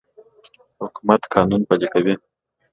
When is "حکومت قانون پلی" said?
0.81-1.87